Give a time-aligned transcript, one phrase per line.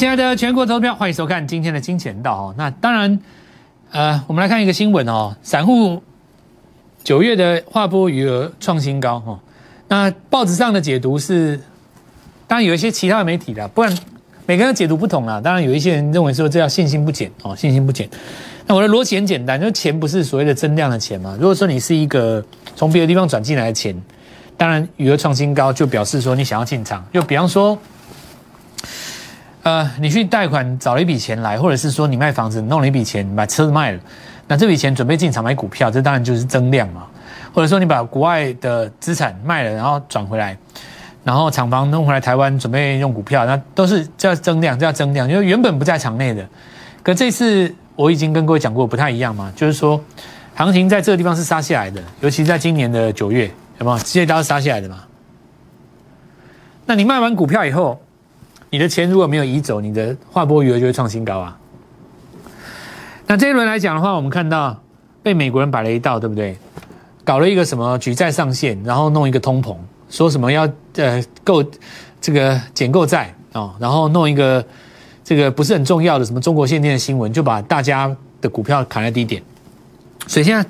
[0.00, 2.54] 亲爱的全国投票，欢迎收看今天的金钱道哦。
[2.56, 3.20] 那当然，
[3.90, 6.02] 呃，我们来看一个新闻哦，散户
[7.04, 9.38] 九月的划拨余额创新高哦。
[9.88, 11.60] 那报纸上的解读是，
[12.48, 13.94] 当然有一些其他的媒体的，不然
[14.46, 15.38] 每个人解读不同啦。
[15.38, 18.08] 当然有一些人认为说这叫信心不减哦，信心不减。
[18.66, 21.36] 那我的逻辑很简单，就钱不是所谓的增量的钱嘛。
[21.38, 22.42] 如果说你是一个
[22.74, 23.94] 从别的地方转进来的钱，
[24.56, 27.78] 当然余额创新高就表示说你想要进场，就比方说。
[29.62, 34.00] 呃，你去贷款找了一笔钱来，或者是说你卖房子弄了一笔钱，你把车子卖了，
[34.48, 37.06] 那这笔钱准备进场买股票，这当然就是增量嘛。
[37.52, 40.56] 或者说你把国外的资产卖了，然后转回来，
[41.24, 46.42] 然后厂房弄回来台湾准备用股票，那都是叫增量，叫增量，因为原本不在场内的。
[47.02, 50.02] 可这次我已经跟各位讲过，不太一样嘛，就是说
[50.54, 53.98] 行情在这个地方是杀下来的，尤其在今年的九月，有没有？
[53.98, 55.04] 直接刀是杀下来的嘛？
[56.86, 58.00] 那你卖完股票以后。
[58.70, 61.58] 你的钱如果没有移走，你的划拨余额就会创新高啊。
[63.26, 64.80] 那这一轮来讲的话，我们看到
[65.22, 66.56] 被美国人摆了一道，对不对？
[67.24, 69.76] 搞了一个什么举债上限，然后弄一个通膨，
[70.08, 71.64] 说什么要呃购
[72.20, 74.64] 这个减购债哦，然后弄一个
[75.24, 79.42] 这个不是很重要的什么中国限电的新闻，就把大家的股票砍在低点。
[80.26, 80.68] 所以现在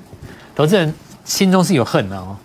[0.55, 0.91] 投资人
[1.23, 2.35] 心中是有恨的哦，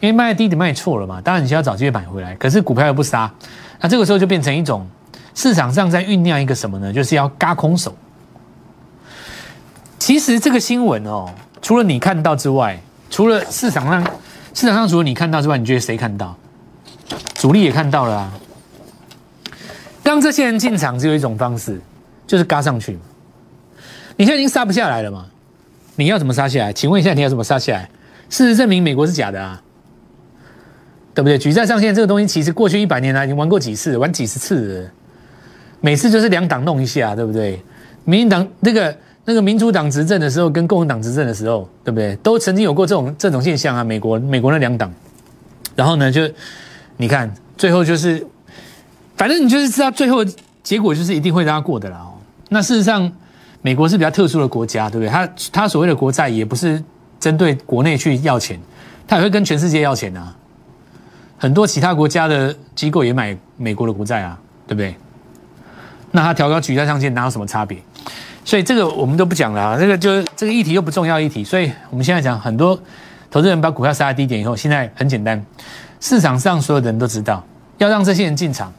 [0.00, 3.30] 因为卖低点卖错了嘛，当然你需要找机会买回来，可是股票又不杀。
[3.80, 4.86] 那这个时候就变成一种
[5.34, 6.92] 市场上在酝酿一个什么呢？
[6.92, 7.94] 就是要嘎空手。
[9.98, 11.28] 其实这个新闻哦，
[11.60, 14.02] 除了你看到之外，除了市场上
[14.54, 16.36] 市场上除了你看到之外，你觉得谁看到？
[17.34, 18.32] 主力也看到了啊。
[20.02, 21.80] 当这些人进场，只有一种方式，
[22.26, 22.98] 就是嘎上去。
[24.16, 25.26] 你现在已经杀不下来了嘛？
[25.96, 26.72] 你要怎么杀下来？
[26.72, 27.90] 请问一下，你要怎么杀下来？
[28.30, 29.60] 事实证明，美国是假的啊。
[31.16, 31.38] 对不对？
[31.38, 34.86] 举债上限这个东西，其实过去一百年来已经玩过几次，玩几十次，
[35.80, 37.58] 每次就是两党弄一下，对不对？
[38.04, 38.94] 民进党那个
[39.24, 42.14] 那个民主党执政的时候，跟共和党执政的时候，对不对？
[42.16, 43.82] 都曾经有过这种这种现象啊。
[43.82, 44.92] 美国美国那两党，
[45.74, 46.20] 然后呢，就
[46.98, 48.22] 你看最后就是，
[49.16, 50.22] 反正你就是知道最后
[50.62, 51.96] 结果就是一定会让他过的啦。
[51.96, 52.12] 哦，
[52.50, 53.10] 那事实上，
[53.62, 55.08] 美国是比较特殊的国家，对不对？
[55.08, 56.84] 他他所谓的国债也不是
[57.18, 58.60] 针对国内去要钱，
[59.08, 60.36] 他也会跟全世界要钱啊。
[61.38, 64.94] 很多其他国家的机构也买美国的国债啊，对不对？
[66.12, 67.78] 那他调高举债上限哪有什么差别？
[68.44, 71.44] 所以这个我们都不讲了啊，这个就这个议题又不重要议题。
[71.44, 72.78] 所以我们现在讲，很多
[73.30, 75.44] 投资人把股票杀在低点以后，现在很简单，
[76.00, 77.44] 市场上所有的人都知道，
[77.78, 78.72] 要让这些人进场，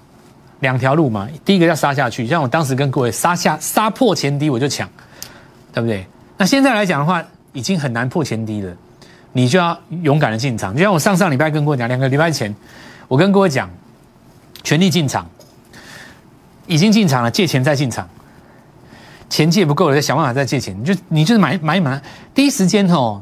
[0.61, 1.27] 两条路嘛。
[1.45, 4.89] 第一个要杀下去，像我当时跟各位杀下杀破前低我就抢，
[5.73, 6.07] 对不对？
[6.37, 8.73] 那现在来讲的话，已经很难破前低了。
[9.37, 12.51] 你就要勇敢的进场，就像我上上礼拜跟各位讲，两个礼拜前，
[13.07, 13.69] 我跟各位讲，
[14.63, 15.29] 全力进场，
[16.65, 18.09] 已经进场了，借钱再进场，
[19.29, 22.01] 钱借不够了，再想办法再借钱，你就你就是买买买，
[22.33, 23.21] 第一时间哦，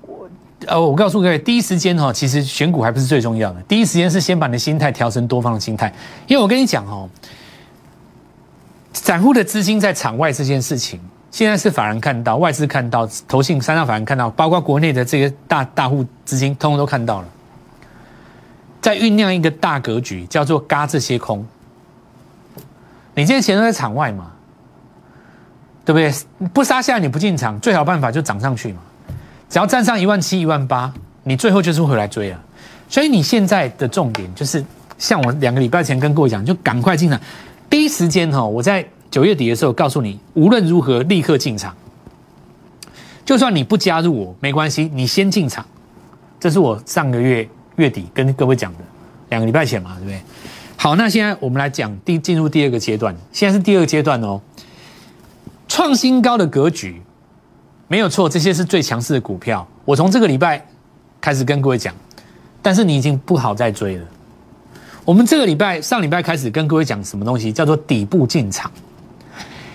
[0.00, 0.30] 我
[0.66, 5.92] 呃我告诉各位，第一时间哦，其实选股还不是最重要的，第一时间是先把你的心态调成多方的心态，
[6.26, 7.06] 因为我跟你讲哦，
[8.94, 10.98] 散户的资金在场外这件事情。
[11.34, 17.28] 现在是法人看到，外资看到，投信三大法人看到，包括国内的这个大大户资金，通通都看到了，
[18.80, 21.44] 在酝酿一个大格局，叫做嘎这些空。
[23.16, 24.30] 你这些钱都在场外嘛，
[25.84, 26.48] 对不对？
[26.50, 28.78] 不杀下你不进场，最好办法就涨上去嘛。
[29.50, 30.94] 只要站上一万七、一万八，
[31.24, 32.40] 你最后就是回来追了。
[32.88, 34.64] 所以你现在的重点就是，
[34.98, 37.20] 像我两个礼拜前跟各位讲，就赶快进场，
[37.68, 38.86] 第一时间哈，我在。
[39.14, 41.72] 九月底的时候，告诉你无论如何立刻进场，
[43.24, 45.64] 就算你不加入我没关系，你先进场。
[46.40, 48.78] 这是我上个月月底跟各位讲的，
[49.28, 50.20] 两个礼拜前嘛，对不对？
[50.76, 54.40] 好，那现在我们来讲第进入第二个阶段，现在是第二个阶段哦。
[55.68, 57.00] 创新高的格局
[57.86, 59.64] 没有错，这些是最强势的股票。
[59.84, 60.66] 我从这个礼拜
[61.20, 61.94] 开始跟各位讲，
[62.60, 64.04] 但是你已经不好再追了。
[65.04, 68.68] 我们这个礼拜上礼拜开始跟各位讲什么东西，叫做底部进场。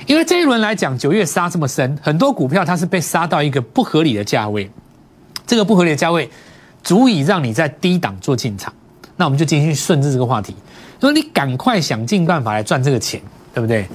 [0.09, 4.67] 因为这一轮来讲，九月杀这么深，很多股票它是被杀到一个不合理的价位，
[5.45, 6.27] 这个不合理的价位
[6.81, 8.73] 足以让你在低档做进场。
[9.17, 10.56] 那我们就继续顺着这个话题，
[11.00, 13.21] 说你赶快想尽办法来赚这个钱，
[13.53, 13.88] 对不对？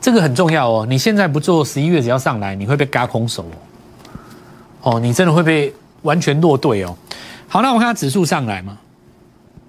[0.00, 0.84] 这个很重要哦。
[0.90, 4.94] 你现在不做，十一月只要上来，你会被嘎空手哦。
[4.94, 5.72] 哦，你真的会被
[6.02, 6.98] 完全落队哦。
[7.46, 8.76] 好，那我们看指数上来嘛，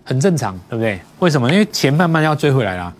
[0.04, 1.00] 很正常，对不对？
[1.20, 1.52] 为什么？
[1.52, 2.92] 因为钱慢慢要追回来了。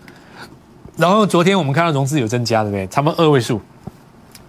[0.96, 2.86] 然后昨天我们看到融资有增加，对不对？
[2.88, 3.60] 差不多二位数，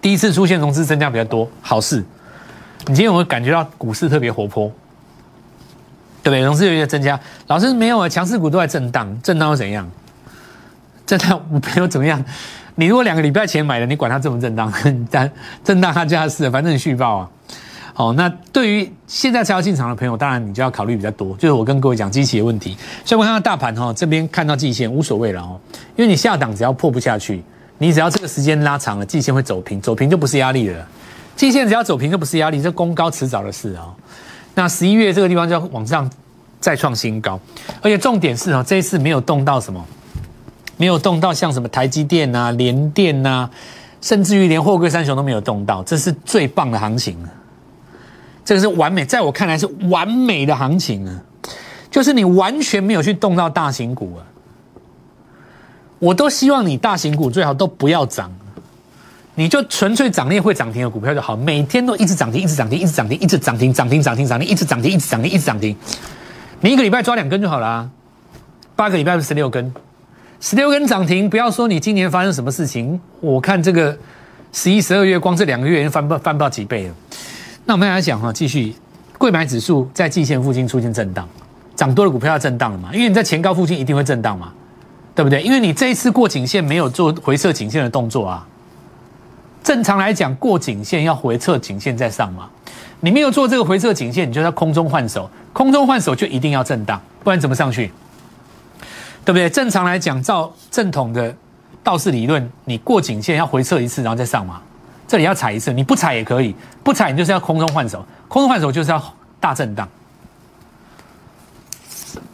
[0.00, 2.04] 第一次出现融资增加比较多，好事。
[2.80, 4.70] 你今天有没有感觉到股市特别活泼？
[6.22, 6.40] 对不对？
[6.40, 9.90] 融资有一些增加，老师没有啊，强势股都在震荡，震荡又怎样？
[11.06, 12.22] 震荡没有怎么样。
[12.76, 14.72] 你如果两个礼拜前买的，你管它震不震荡？
[15.10, 15.30] 但
[15.62, 17.30] 震荡它就要是，反正你续报啊。
[17.96, 22.76] 好，那对于现在才要进场的朋友，当然你就要考虑比较多，就是我跟各位讲机器的问题。
[23.04, 25.60] 所以我看到大盘哈，这边看到季线无所谓了哦，
[25.94, 27.40] 因为你下档只要破不下去，
[27.78, 30.84] 你只要这个时间拉长了，季线会走平，走平就不是压力了。
[31.36, 33.94] 季线只要走平就不是压力，这攻高迟早的事哦。
[34.56, 36.10] 那十一月这个地方就要往上
[36.58, 37.38] 再创新高，
[37.80, 39.84] 而且重点是哦，这一次没有动到什么，
[40.76, 43.48] 没有动到像什么台积电呐、联电呐，
[44.00, 47.16] 甚至于连货柜三雄都没有动到，这是最棒的行情
[48.44, 51.22] 这个是完美，在我看来是完美的行情啊，
[51.90, 54.20] 就是你完全没有去动到大型股啊，
[55.98, 58.30] 我都希望你大型股最好都不要涨，
[59.34, 65.76] 你就纯粹涨那会涨停的股票就好，每天都一直涨停，一直涨停，一直涨停，一直涨停，涨停，涨停，涨停，一直涨停，一直涨停，一直涨停，
[66.60, 67.88] 你一个礼拜抓两根就好了，
[68.76, 69.72] 八个礼拜是十六根，
[70.40, 73.96] 十六根涨停，不要说你今年发生什么事情，我看这个
[74.52, 76.94] 十一、十二月光这两个月翻不翻不到几倍了。
[77.66, 78.74] 那我们来讲哈，继续，
[79.16, 81.26] 贵买指数在季线附近出现震荡，
[81.74, 82.90] 涨多的股票要震荡了嘛？
[82.92, 84.52] 因为你在前高附近一定会震荡嘛，
[85.14, 85.42] 对不对？
[85.42, 88.46] 因为你这一次过颈线没有做回撤颈线的动作啊。
[89.62, 92.50] 正常来讲，过颈线要回撤颈线再上嘛。
[93.00, 97.90] 你没有做这个回撤颈线，你就在空中换手，空中换手就一定要震荡，不然怎么上去？
[99.24, 99.48] 对不对？
[99.48, 101.34] 正常来讲，照正统的
[101.82, 104.60] 道氏理论，你过颈线要回撤一次，然后再上嘛。
[105.06, 109.02] 这里要踩一次，你不踩也可以，不踩你就是要空中换手，空中换手就是要
[109.38, 109.88] 大震荡，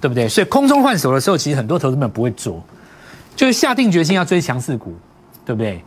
[0.00, 0.28] 对不对？
[0.28, 2.62] 所以空中换手的时候，其实很多投资者不会做，
[3.34, 4.96] 就是下定决心要追强势股，
[5.44, 5.82] 对不对？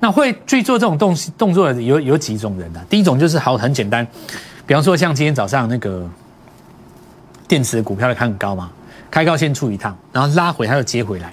[0.00, 2.80] 那会去做这种动动作的有有几种人呢？
[2.88, 4.06] 第一种就是好很简单，
[4.66, 6.08] 比方说像今天早上那个
[7.46, 8.70] 电池股票的看很高嘛，
[9.10, 11.32] 开高先出一趟，然后拉回他又接回来，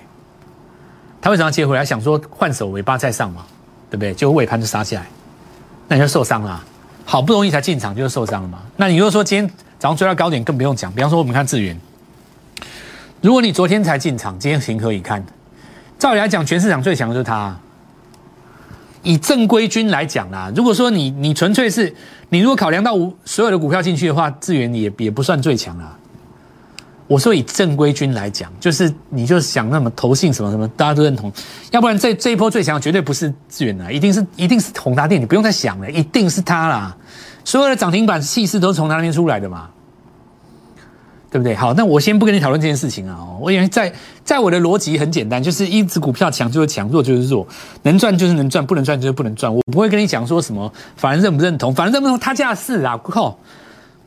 [1.21, 1.83] 他为什么要接回来？
[1.83, 3.45] 想说换手尾巴再上嘛。
[3.91, 4.13] 对不对？
[4.13, 5.05] 就尾盘就杀下来，
[5.89, 6.63] 那你就受伤了。
[7.03, 8.59] 好不容易才进场，就受伤了嘛。
[8.77, 10.89] 那你如果说今天早上追到高点，更不用讲。
[10.93, 11.77] 比方说，我们看智源，
[13.19, 15.21] 如果你昨天才进场，今天情何以堪？
[15.99, 17.53] 照理来讲，全市场最强的就是它。
[19.03, 21.93] 以正规军来讲啦，如果说你你纯粹是
[22.29, 22.95] 你如果考量到
[23.25, 25.97] 所有的股票进去的话，智源也也不算最强啦。
[27.11, 31.29] 我说以正规军来讲，就是你就想那么投信什么什么，大家都认同。
[31.69, 36.95] 要不然这这一波最强绝对不是资源啊，一定是一定是宏达电，你不用再想了，一定是它啦。
[37.43, 39.67] 所有的涨停板气势都是从它那边出来的嘛，
[41.29, 41.53] 对不对？
[41.53, 43.27] 好，那我先不跟你讨论这件事情啊。
[43.41, 43.91] 我因为在
[44.23, 47.45] 在我的逻辑很简单，就是一只股票强就是强，弱就是弱，
[47.83, 49.53] 能赚就是能赚，不能赚就是不能赚。
[49.53, 53.37] 我不会跟你讲说什么反正认不认同，反正认不认同他家的事啊，靠，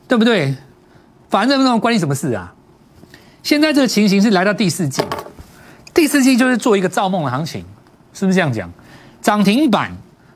[0.07, 0.55] 对不对？
[1.29, 2.51] 反正认不认同关你什么事啊？
[3.45, 5.03] 现在这个情形是来到第四季，
[5.93, 7.63] 第四季就是做一个造梦的行情，
[8.11, 8.67] 是不是这样讲？
[9.21, 9.91] 涨停板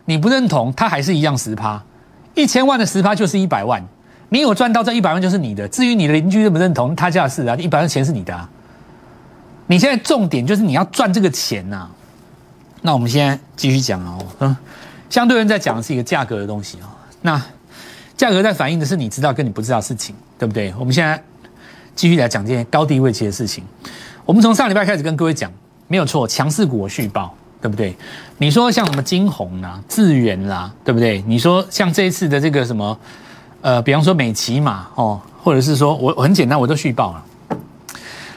[0.05, 1.81] 你不认同，它还是一样十趴，
[2.35, 3.83] 一千万的十趴就是一百万，
[4.29, 5.67] 你有赚到这一百万就是你的。
[5.69, 8.47] 至于你的邻居认不认同，他家的事啊，一百万钱是你的啊。
[9.65, 11.89] 你现在重点就是你要赚这个钱呐。
[12.83, 14.55] 那我们现在继续讲哦，嗯，
[15.09, 17.43] 相对人在讲的是一个价格的东西啊，那
[18.15, 20.71] 价格在反映的是你知道跟你不知道事情，对不对？
[20.77, 21.19] 我们现在。
[21.99, 23.61] 继续来讲这些高低位期的事情。
[24.23, 25.51] 我们从上礼拜开始跟各位讲，
[25.89, 27.93] 没有错，强势股我续报，对不对？
[28.37, 31.21] 你说像什么金红啦、智源啦，对不对？
[31.27, 32.97] 你说像这一次的这个什么，
[33.59, 37.25] 呃，比方说美骑马哦，或者是说我很简单，我都续报了。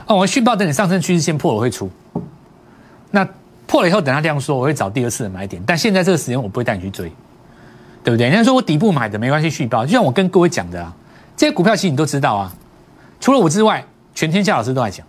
[0.09, 1.89] 哦，我续报等你上升趋势线破了会出。
[3.13, 3.25] 那
[3.69, 5.63] 破了以后，等它量缩，我会找第二次的买点。
[5.65, 7.13] 但现在这个时间，我不会带你去追，
[8.03, 8.29] 对不对？
[8.29, 10.93] 人家说我底部买的没关系，续报，就像我跟各位讲的啊，
[11.37, 12.53] 这些股票其实你都知道啊。
[13.23, 13.83] 除了我之外，
[14.17, 15.07] 全天下老师都在讲，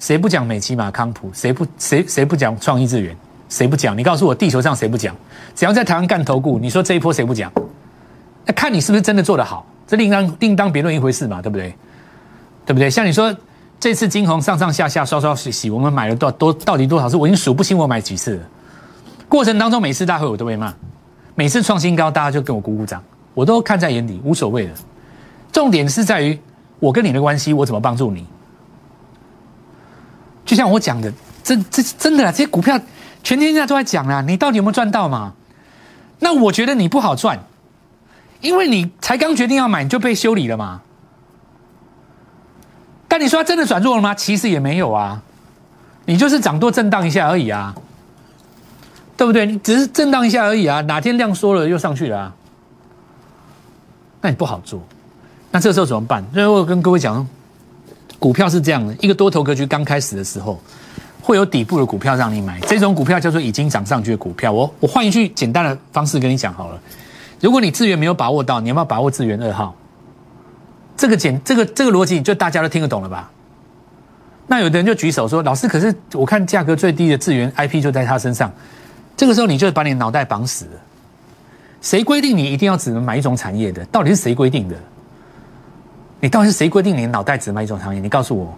[0.00, 1.30] 谁不讲美琪马康普？
[1.32, 3.16] 谁不谁谁不讲创意资源？
[3.48, 3.96] 谁不讲？
[3.96, 5.14] 你告诉我，地球上谁不讲？
[5.54, 7.50] 只要在台湾干投顾，你说这一波谁不讲？
[8.44, 11.72] 那看你是不是真的做得好，这另当另当别论一回事嘛，对不对？
[12.66, 12.90] 对不对？
[12.90, 13.32] 像你说
[13.78, 17.16] 这次金红上上下下刷刷洗洗，我们买了多多到底多少次？
[17.16, 18.42] 我已经数不清我买几次了。
[19.28, 20.74] 过程当中每次大会我都被骂，
[21.36, 23.00] 每次创新高大家就跟我鼓鼓掌，
[23.32, 24.72] 我都看在眼里，无所谓的。
[25.52, 26.36] 重点是在于。
[26.80, 28.26] 我跟你的关系，我怎么帮助你？
[30.44, 31.12] 就像我讲的，
[31.44, 32.80] 这这真的啊，这些股票
[33.22, 35.34] 全天下都在讲啊，你到底有没有赚到嘛？
[36.18, 37.38] 那我觉得你不好赚，
[38.40, 40.80] 因为你才刚决定要买，你就被修理了嘛。
[43.06, 44.14] 但你说真的转弱了吗？
[44.14, 45.22] 其实也没有啊，
[46.06, 47.74] 你就是涨多震荡一下而已啊，
[49.16, 49.46] 对不对？
[49.46, 52.34] 你只是震荡一下而已啊，哪天量缩了又上去了，啊
[54.22, 54.82] 那你不好做。
[55.50, 56.24] 那这时候怎么办？
[56.32, 57.26] 所以我跟各位讲，
[58.18, 60.60] 股票是这样的：一个多头格局刚开始的时候，
[61.20, 64.52] 会有底部的股票让你买，这种股票叫做已经涨上去的股票。
[64.52, 66.80] 我我换一句简单的方式跟你讲好了，
[67.40, 69.74] 如果你资源没有把握到，你要不要把握资源二号？
[70.96, 73.30] 这个简这个这个逻辑就大家都听得懂了吧？
[74.46, 78.52] 那有的人就举手说：“老师，可是我看价格最低的资源 IP 就在他身上。”
[79.16, 80.70] 这个时候你就把你脑袋绑死了。
[81.80, 83.84] 谁规定你一定要只能买一种产业的？
[83.86, 84.76] 到底是谁规定的？
[86.20, 88.00] 你到底是谁规定你脑袋只买一种行业？
[88.00, 88.56] 你告诉我。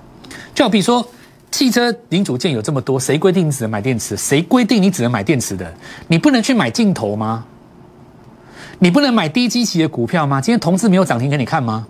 [0.54, 1.07] 就比如说
[1.50, 4.16] 汽车零组件有这么多，谁规定你只能买电池？
[4.16, 5.73] 谁规定你只能买电池的？
[6.09, 7.45] 你不能去买镜头吗？
[8.78, 10.40] 你不能买低基期的股票吗？
[10.40, 11.87] 今天同志没有涨停给你看吗？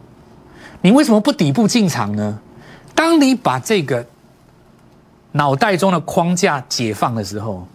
[0.83, 2.39] 你为什么不底部进场呢？
[2.95, 4.05] 当你把这个
[5.33, 7.67] 脑袋中的框架解放的时候，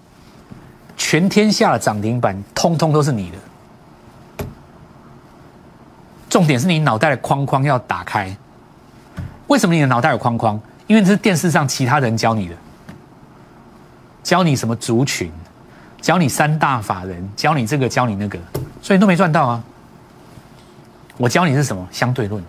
[0.96, 3.38] 全天下的涨停板通通都是你的。
[6.38, 8.32] 重点是你脑袋的框框要打开。
[9.48, 10.62] 为什么你的脑袋有框框？
[10.86, 12.56] 因为这是电视上其他人教你的，
[14.22, 15.32] 教你什么族群，
[16.00, 18.38] 教你三大法人，教你这个，教你那个，
[18.84, 19.64] 所以都没赚到啊。
[21.18, 22.44] 我教你是什么相对论。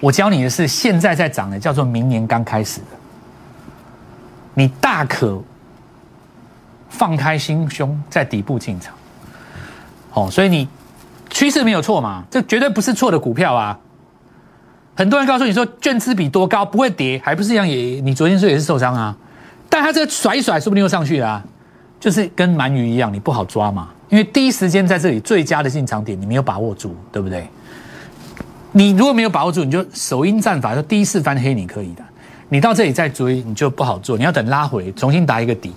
[0.00, 2.86] 我教你的是现在在涨的，叫做明年刚开始的。
[4.54, 5.38] 你大可
[6.88, 8.94] 放开心胸，在底部进场。
[10.14, 10.66] 哦，所以你
[11.30, 12.24] 趋势没有错嘛？
[12.30, 13.78] 这绝对不是错的股票啊！
[14.94, 17.66] 很多人告诉你说，券资比多高不会跌，还不是一样？
[17.66, 19.16] 也你昨天说也是受伤啊，
[19.68, 21.44] 但他这个甩一甩，说不定又上去了，
[22.00, 23.90] 就是跟鳗鱼一样，你不好抓嘛。
[24.08, 27.46] 因为第一时间在这里最佳的进场点，你没有把握住，对不对？
[28.72, 32.02] 你如果没有把握住，你就首因战法，就第一次翻黑，你可以的。
[32.48, 34.16] 你到这里再追，你就不好做。
[34.16, 35.72] 你要等拉回，重新打一个底，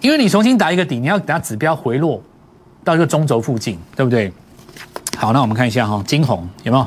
[0.00, 2.20] 因为你重新打一个底，你要等它指标回落
[2.82, 4.32] 到一个中轴附近，对不对？
[5.16, 6.86] 好，那我们看一下哈，金红有没有？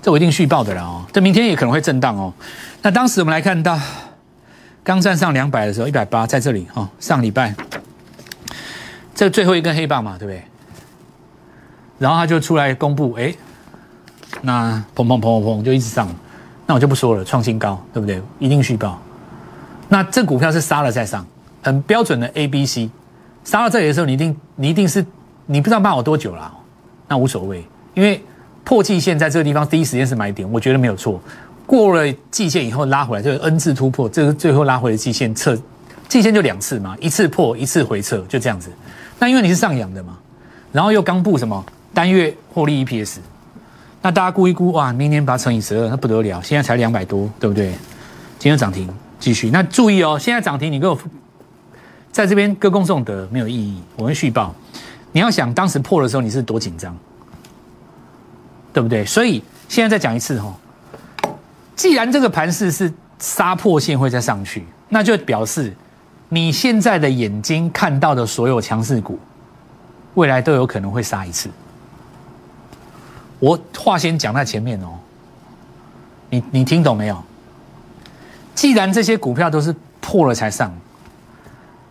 [0.00, 1.04] 这我一定续报的了哦。
[1.12, 2.32] 这明天也可能会震荡哦。
[2.82, 3.78] 那当时我们来看到
[4.82, 6.88] 刚站上两百的时候，一百八在这里哈。
[6.98, 7.54] 上礼拜
[9.14, 10.42] 这最后一根黑棒嘛，对不对？
[11.98, 13.34] 然后他就出来公布，哎。
[14.42, 16.08] 那砰砰砰砰砰就一直上，
[16.66, 18.22] 那我就不说了，创新高，对不对？
[18.38, 19.00] 一定续报。
[19.88, 21.26] 那这股票是杀了再上，
[21.62, 22.88] 很标准的 A B C。
[23.42, 25.04] 杀到这里的时候，你一定你一定是
[25.46, 26.52] 你不知道骂我多久了，
[27.08, 28.22] 那无所谓，因为
[28.64, 31.20] 破季线在这个地方第一时间是买点，我觉得没有错。
[31.66, 35.58] 过了季线以后拉回来，就是 N 次突破，这个最后拉回的季线测
[36.08, 38.70] 季线就两次嘛，一次破一次回撤，就这样子。
[39.18, 40.16] 那因为你是上扬的嘛，
[40.72, 43.18] 然后又刚布什么单月获利 EPS。
[44.00, 46.40] 那大家估一估，哇，明年把它乘以十二，那不得了。
[46.40, 47.72] 现在才两百多，对不对？
[48.38, 48.88] 今天涨停，
[49.18, 49.50] 继续。
[49.50, 50.96] 那注意哦，现在涨停，你给我
[52.12, 53.82] 在这边歌功颂德没有意义。
[53.96, 54.54] 我会续报。
[55.18, 56.96] 你要想当时破的时候你是多紧张，
[58.72, 59.04] 对不对？
[59.04, 60.54] 所以现在再讲一次哈，
[61.74, 65.76] 既然这个盘势是杀破线会再上去，那就表示
[66.28, 69.18] 你现在的眼睛看到的所有强势股，
[70.14, 71.50] 未来都有可能会杀一次。
[73.40, 75.00] 我话先讲在前面哦，
[76.30, 77.20] 你你听懂没有？
[78.54, 80.72] 既然这些股票都是破了才上，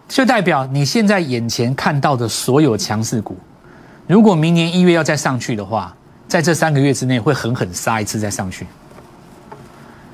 [0.07, 3.37] 就代表你现在眼前看到的所有强势股，
[4.07, 5.93] 如果明年一月要再上去的话，
[6.27, 8.65] 在这三个月之内会狠狠杀一次再上去。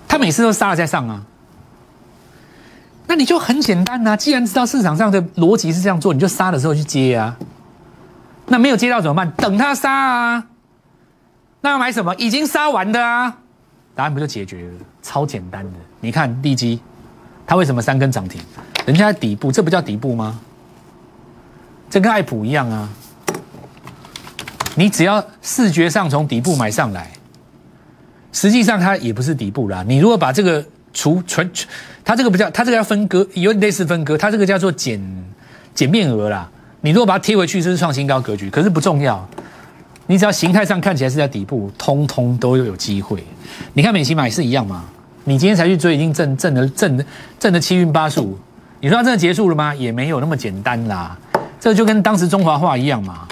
[0.08, 1.24] 他每次都杀了再上啊，
[3.08, 4.16] 那你就很简单呐。
[4.16, 7.36] 既然知道市场上的逻辑是这样做，你就杀的时候去接啊。
[8.48, 9.32] 那没有接到怎么办？
[9.38, 10.46] 等他杀啊。
[11.62, 12.14] 那要买什么？
[12.16, 13.38] 已经杀完的啊，
[13.96, 14.74] 答案不就解决了？
[15.02, 15.72] 超简单的。
[16.00, 16.80] 你看地基，
[17.48, 18.42] 它为什么三根涨停？
[18.86, 20.40] 人家底部，这不叫底部吗？
[21.90, 22.90] 这跟爱普一样啊。
[24.76, 27.12] 你只要视觉上从底部买上来，
[28.32, 29.86] 实际上它也不是底部啦。
[29.88, 31.50] 你如果把这个除纯，
[32.04, 35.00] 它这个不叫，它这个要分割，有点类似分割，它这个叫做减
[35.76, 36.50] 减面额啦。
[36.82, 39.26] 你如果把它贴回去，就是创新高格局，可是不重要。
[40.08, 43.24] 你只要形态上看起来是在底部，通通都有机会。
[43.74, 44.84] 你看美琪买是一样嘛？
[45.24, 47.06] 你今天才去追，已经挣挣的挣的
[47.40, 48.38] 挣的七运八十五。
[48.84, 49.74] 你说它真的结束了吗？
[49.74, 51.18] 也没有那么简单啦。
[51.58, 53.26] 这就跟当时中华化一样嘛。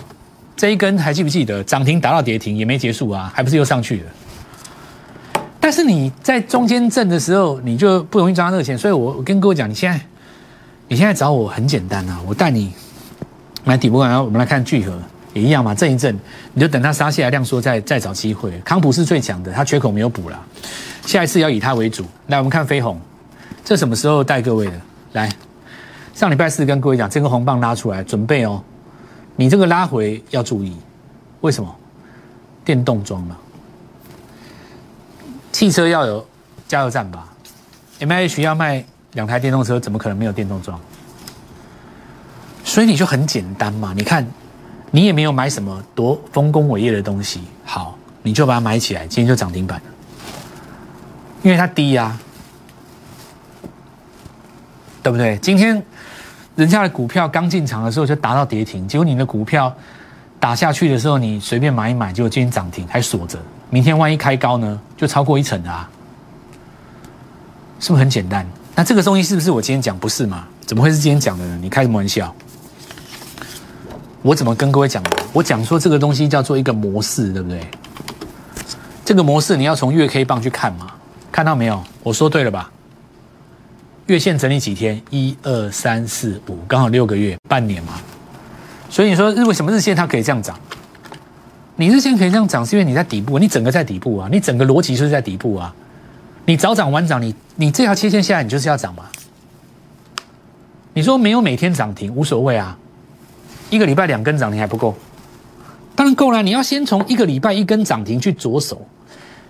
[0.56, 5.44] 这一根还记不记得涨停打到跌停也没结束啊，还不是又上去了？
[5.60, 8.78] 但是你在中间挣的时候，你就不容易赚到这个钱。
[8.78, 10.00] 所以我我跟各位讲，你现在
[10.88, 12.72] 你现在找我很简单啊，我带你
[13.66, 14.98] 买底部，然后我们来看聚合。
[15.34, 16.18] 也一样嘛，震一震，
[16.54, 18.58] 你就等它杀下来量缩，再再找机会。
[18.64, 20.40] 康普是最强的，它缺口没有补了，
[21.06, 22.06] 下一次要以它为主。
[22.28, 22.98] 来，我们看飞鸿，
[23.66, 24.74] 这什么时候带各位的？
[25.14, 25.30] 来，
[26.14, 28.64] 上礼拜四跟各位讲，这个红棒拉出来，准备哦。
[29.36, 30.76] 你这个拉回要注意，
[31.42, 31.76] 为什么？
[32.64, 33.36] 电动装嘛，
[35.52, 36.24] 汽车要有
[36.68, 37.28] 加油站吧
[38.00, 40.80] M H 要卖两台电动车，怎么可能没有电动桩？
[42.64, 44.26] 所以你就很简单嘛，你看，
[44.92, 49.86] 你也没有买什么多丰功伟业的东西，好，你就把它买起来，今天就涨停板了，
[51.42, 52.16] 因为它低呀，
[55.04, 55.38] 对不对？
[55.38, 55.82] 今天
[56.56, 59.74] 人家的股票刚进场的时候就达到跌停，结果你的股票
[60.40, 63.40] 打下去的时候，你随便买一买，结果今天涨停还锁着，
[63.70, 65.90] 明天万一开高呢，就超过一成啊，
[67.80, 68.46] 是不是很简单？
[68.76, 70.46] 那这个东西是不是我今天讲不是嘛？
[70.66, 71.60] 怎么会是今天讲的呢？
[71.62, 72.34] 你开什么玩笑？
[74.22, 75.02] 我怎么跟各位讲？
[75.34, 77.60] 我讲说这个东西叫做一个模式，对不对？
[79.04, 80.88] 这个模式你要从月 K 棒去看嘛，
[81.32, 81.84] 看到没有？
[82.04, 82.72] 我说对了吧？
[84.12, 85.02] 月线整理几天？
[85.10, 87.94] 一二三四五，刚好六个月，半年嘛。
[88.90, 90.60] 所以你说日为什么日线它可以这样涨？
[91.78, 95.74] 你日线可以这样涨，是因为你在底部，你整个在底部啊，你整个逻辑就是在底部啊。
[96.44, 99.06] 你早涨晚涨，你你这条切线下来，你就是要涨嘛。
[100.94, 102.78] 你说没有每天涨停无所谓啊。
[103.70, 104.94] 一个礼拜两根涨停还不够，
[105.96, 106.44] 当然够了。
[106.44, 108.86] 你要先从一个礼拜一根涨停去着手，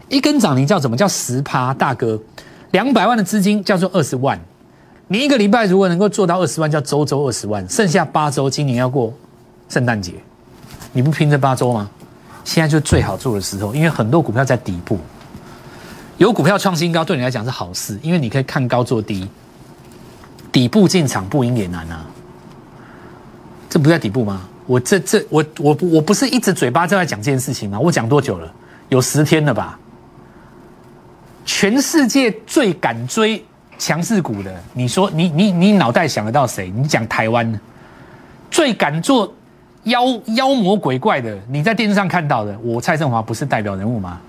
[0.07, 1.73] 一根涨停叫什么叫十趴？
[1.73, 2.21] 大哥，
[2.69, 4.39] 两百万的资金叫做二十万。
[5.11, 7.67] 你一个礼拜如果能够做到二十万，叫周周二十万。
[7.67, 9.13] 剩下八周，今年要过
[9.67, 10.13] 圣诞节，
[10.93, 11.89] 你不拼这八周吗？
[12.45, 14.97] 现在就最好做的时候，因为很多股票在底部，
[16.17, 19.27] 有股票创新高，对你来讲是好事，因为你可以看高做低，
[20.49, 22.05] 底部进场不赢也难啊。
[23.69, 24.47] 这不在底部吗？
[24.65, 27.77] 我这这我我我不是一直嘴巴在讲这件事情吗？
[27.77, 28.49] 我讲多久了？
[28.87, 29.77] 有十天了吧？
[31.43, 33.43] 全世界最敢追
[33.81, 36.69] 强势股的，你说你你你脑袋想得到谁？
[36.69, 37.59] 你讲台湾
[38.51, 39.33] 最敢做
[39.85, 40.03] 妖
[40.35, 44.19] 妖魔鬼怪的，你在电视上看到的，我蔡振华不是代表人物吗？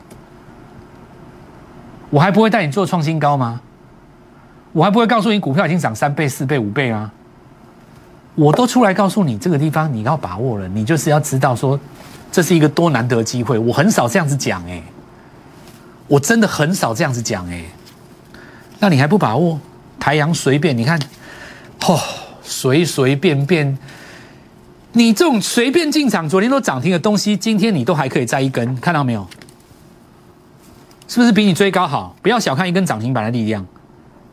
[2.09, 3.61] 我还不会带你做创新高吗？
[4.72, 7.12] 我还不会告诉你股票已经涨三倍、四倍、五倍吗？
[8.35, 11.79] 我都出来告诉你，这个地方你要把握了，你就是要知道说，
[12.31, 13.59] 这是一个多难得机会。
[13.59, 14.83] 我很少这样子讲哎，
[16.09, 17.62] 我真的很少这样子讲哎。
[18.83, 19.61] 那你还不把握？
[20.01, 20.99] 太阳随便你看，
[21.87, 21.97] 哦，
[22.42, 23.79] 随随便便，
[24.90, 29.25] 你这种随便进场，昨天都涨停的东西，今天你都还可以再一根，看到没有？
[31.07, 32.16] 是不是比你追高好？
[32.23, 33.64] 不要小看一根涨停板的力量。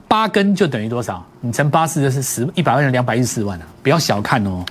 [0.07, 1.23] 八根就等于多少？
[1.41, 3.67] 你乘八四就是十一百万人两百一十四万啊！
[3.83, 4.65] 不要小看哦，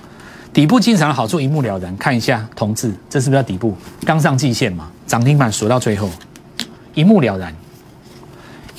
[0.51, 1.95] 底部进场的好处一目了然。
[1.95, 4.91] 看一下同志，这是不是要底部刚上季线嘛？
[5.07, 6.09] 涨停板锁到最后，
[6.93, 7.55] 一目了然。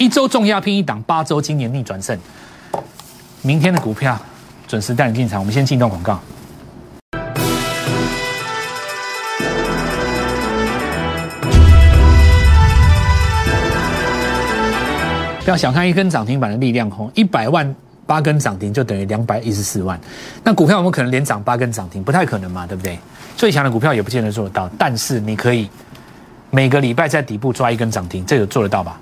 [0.00, 2.18] 一周重压拼一档，八周今年逆转胜。
[3.42, 4.18] 明天的股票
[4.66, 5.38] 准时带你进场。
[5.38, 6.18] 我们先进段广告。
[15.44, 20.00] 不要小看一根涨停板的力量哦，一百万八根涨停就等于两百一十四万。
[20.42, 22.02] 那股票我们可能连涨八根涨停？
[22.02, 22.98] 不太可能嘛，对不对？
[23.36, 25.68] 最强的股票也不见得做得到，但是你可以
[26.48, 28.98] 每个礼拜在底部抓一根涨停，这个做得到吧？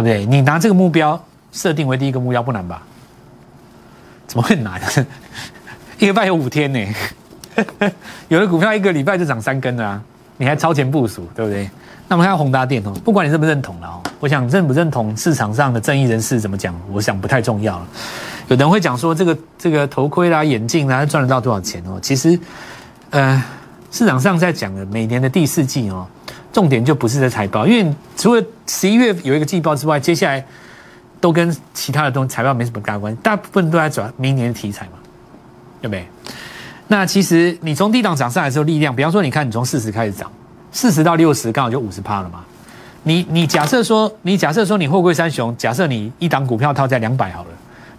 [0.00, 0.26] 对不对？
[0.26, 2.82] 你拿这个目标设定为第一个目标不难吧？
[4.26, 4.80] 怎么会难？
[5.98, 6.94] 一个礼拜有五天呢，
[8.28, 10.00] 有的股票一个礼拜就涨三根啊，
[10.36, 11.68] 你还超前部署，对不对？
[12.08, 17.86] 那我们看宏达电哦，不管你认不认同了哦，我想认不认同市场上的正义人士怎么讲，我想不太重要了。
[18.48, 21.98] 有人会讲说这个这个头盔啦、眼镜啦，赚得到多少钱哦？
[22.00, 22.38] 其实，
[23.10, 23.42] 呃，
[23.92, 26.06] 市场上在讲的每年的第四季哦，
[26.52, 30.44] 重点就不是在财报，因为除了十一月有一个季报之外，接下来
[31.20, 34.92] 都跟其他的东财报没什么大关系，大部分都在转明年的题材嘛，
[35.80, 36.06] 对不对？
[36.88, 40.30] 那其实你从低档涨上来之后，力量，比方说你看你从四十开始涨。
[40.72, 42.44] 四十到六十，刚好就五十趴了嘛。
[43.02, 47.50] 你你假设说，你假设说你货柜三雄，假设你一档股票套在两百好了，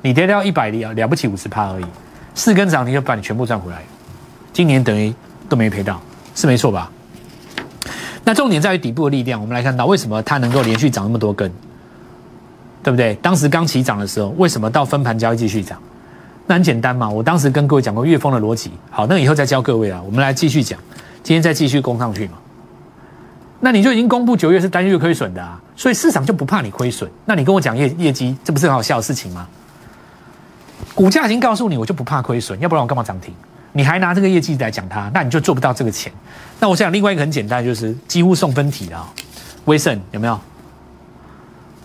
[0.01, 1.85] 你跌掉一百了了不起五十趴而已，
[2.33, 3.81] 四根涨停就把你全部赚回来。
[4.53, 5.13] 今年等于
[5.49, 6.01] 都没赔到，
[6.33, 6.89] 是没错吧？
[8.23, 9.39] 那重点在于底部的力量。
[9.41, 11.51] 我们来看到为什么它能够连续涨那么多根，
[12.83, 13.15] 对不对？
[13.15, 15.79] 当时刚起涨的时候，为什么到分盘交易继续涨？
[16.47, 17.09] 那很简单嘛。
[17.09, 20.01] 我当时跟各位讲过月峰的逻辑，好，那以后再教各位啊。
[20.05, 20.79] 我们来继续讲，
[21.23, 22.37] 今天再继续攻上去嘛。
[23.59, 27.09] 那你就已经公布九月是单月亏损的啊，所以市场就不怕你亏损。
[27.25, 29.47] 那你跟我讲业业绩，这不是很好笑的事情吗？
[30.95, 33.33] 股价已经告诉你，我就不怕亏损，要不然我干嘛涨停？
[33.71, 36.11] 你还拿这个业绩来讲它，那你就做不到这个钱。
[36.61, 39.11] 那我想另外一个很简单，就是几乎送分题啊。
[39.65, 40.39] 威盛有没有？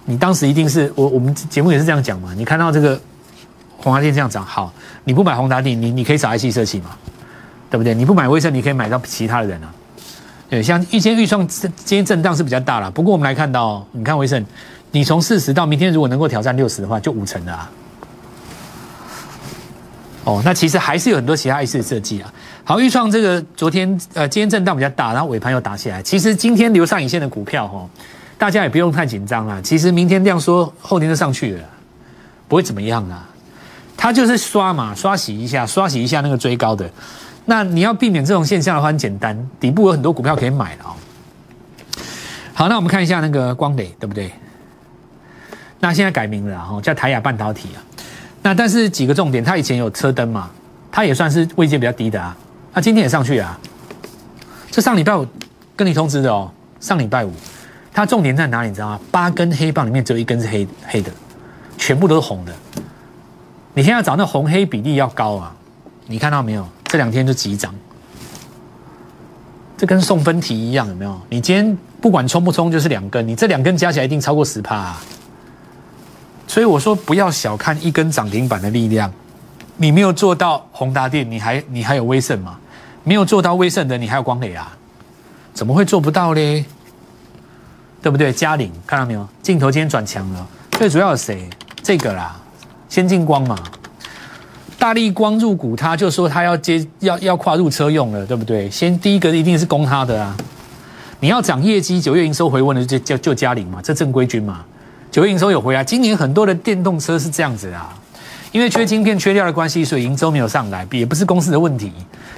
[0.04, 2.34] 你当时一定是我我们节目也是这样讲嘛。
[2.36, 3.00] 你看到这个
[3.78, 4.70] 宏达电这样涨，好，
[5.04, 6.90] 你不买宏达电，你你可以找 IC 设计嘛，
[7.70, 7.94] 对不对？
[7.94, 9.72] 你不买威盛，你可以买到其他的人啊。
[10.50, 14.44] 对，像一些预算今天震荡是比较大了，不过我们来看到，你看威盛，
[14.90, 17.70] 你从四十到明天如果能够挑战六十的话，就五成的啊。
[20.26, 22.32] 哦，那其实还是有很多其他意思的设计啊。
[22.64, 26.02] 好，预创这个昨天呃今天震荡比较大，然后尾盘又打起来。
[26.02, 27.88] 其实今天留上影线的股票哈，
[28.36, 29.60] 大家也不用太紧张啊。
[29.62, 31.64] 其实明天量缩，后天就上去了，
[32.48, 33.24] 不会怎么样啊。
[33.96, 36.90] 它就是刷嘛，刷洗一下，刷洗一下那个追高的。
[37.44, 40.90] 那你要避免这种现象的话，很简单，底部有很多股票可以买了哦。
[42.52, 44.32] 好，那我们看一下那个光磊，对不对？
[45.78, 47.78] 那现在改名了哈，叫台亚半导体啊。
[48.46, 50.48] 那但是几个重点，它以前有车灯嘛，
[50.92, 52.36] 它也算是位阶比较低的啊。
[52.72, 53.58] 那今天也上去啊。
[54.70, 55.26] 这上礼拜五
[55.74, 57.32] 跟你通知的哦，上礼拜五，
[57.92, 58.68] 它重点在哪里？
[58.68, 59.00] 你知道吗？
[59.10, 61.10] 八根黑棒里面只有一根是黑黑的，
[61.76, 62.52] 全部都是红的。
[63.74, 65.52] 你现在找那红黑比例要高啊，
[66.06, 66.64] 你看到没有？
[66.84, 67.74] 这两天就急涨，
[69.76, 71.20] 这跟送分题一样，有没有？
[71.28, 74.94] 你今天不管冲不冲，就是两根，你这两根加起来一定超过十趴。
[76.46, 79.12] 所以我说不要小看一根涨停板的力量，
[79.76, 82.58] 你没有做到宏达电，你还你还有威盛吗？
[83.04, 84.76] 没有做到威盛的，你还有光磊啊？
[85.52, 86.64] 怎么会做不到嘞？
[88.02, 88.32] 对不对？
[88.32, 89.26] 嘉玲看到没有？
[89.42, 91.48] 镜头今天转强了，最主要是谁？
[91.82, 92.36] 这个啦，
[92.88, 93.58] 先进光嘛，
[94.78, 98.70] 大力光入股，他就说他要接要要跨入车用了，对不对？
[98.70, 100.36] 先第一个一定是攻他的啊！
[101.20, 104.64] 你要涨业绩，九月营收回温的就就就嘉玲嘛，这正规军嘛。
[105.16, 107.88] 九月营收有回来，今年很多的电动车是这样子啊，
[108.52, 111.90] 因为缺晶片、缺料的关系，所以营收没有上来，也不是公司的问题。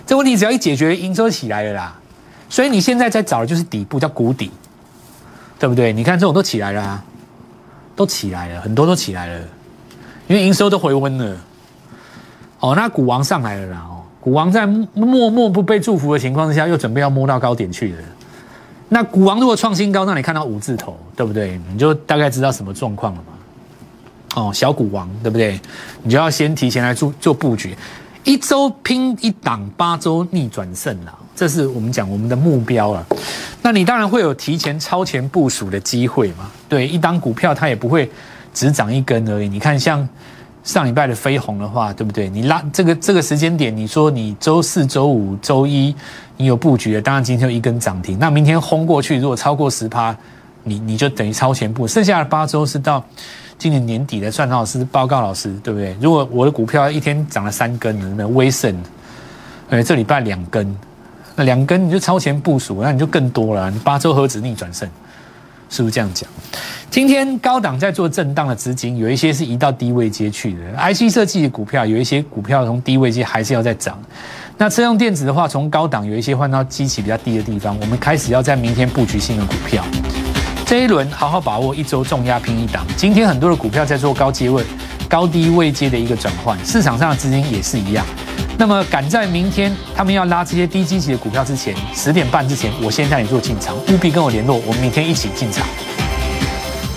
[0.07, 1.99] 这问题只要一解决，营收起来了啦。
[2.49, 4.53] 所以你现在在找的就是底部，叫谷底，
[5.59, 5.93] 对不对？
[5.93, 7.03] 你看这种都起来了，
[7.97, 9.41] 都起来了，很多都起来了，
[10.29, 11.37] 因为营收都回温了。
[12.61, 13.85] 哦，那股王上来了啦！
[13.91, 17.99] 哦，股王在默默不被祝福的情况之下，又准备要摸到高点去了。
[18.89, 21.61] 那股王如果创新高，那你看到五字头，对不对？
[21.71, 23.33] 你就大概知道什么状况了嘛？
[24.35, 25.61] 哦，小股王，对不对？
[26.03, 27.77] 你就要先提前来做做布局，
[28.25, 33.07] 一周拼一档，八周逆转胜了，这是我们讲我们的目标了。
[33.63, 36.51] 那你当然会有提前超前部署的机会嘛？
[36.69, 38.11] 对，一档股票它也不会
[38.55, 39.49] 只涨一根而已。
[39.49, 40.09] 你看像。
[40.69, 42.29] 上礼拜的飞鸿的话，对不对？
[42.29, 45.97] 你拉这个这个时间点，你说你周四周五周一
[46.37, 48.19] 你有布局的，当然今天就一根涨停。
[48.19, 50.15] 那明天轰过去，如果超过十趴，
[50.65, 51.89] 你你就等于超前部。
[51.89, 53.03] 剩下的八周是到
[53.57, 55.97] 今年年底的算老师报告老师，对不对？
[56.03, 58.77] 如果我的股票一天涨了三根，那威盛，
[59.71, 60.77] 哎，这礼拜两根，
[61.35, 63.71] 那两根你就超前部署，那你就更多了。
[63.71, 64.87] 你八周何止逆转胜？
[65.69, 66.29] 是不是这样讲？
[66.91, 70.61] 今天高档在做震荡的资金，有一些是移到低位接去的。
[70.93, 73.99] IC 设计的股票，有一些股票从低位接还是要再涨。
[74.57, 79.85] 那车用电子的话，从高档有一些换到机器比较低的地方，我们开始要在明天布局新的股票。
[80.67, 82.85] 这一轮好好把握一周重压拼一档。
[82.97, 84.65] 今天很多的股票在做高阶位、
[85.09, 88.05] 高低位接的一个转换，市场上的资金也是一样。
[88.61, 95.65] 那么赶在明天他们要拉这些低基期的股票之前，十点半之前，我先带你做进场，务必跟我联络，我们明天一起进场。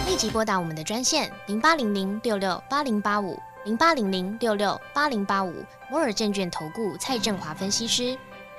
[0.07, 5.53] 立即拨打我们的专线零八零零六六八零八五零八零零六六八零八五
[5.91, 8.17] 摩尔证券投顾蔡振华分析师。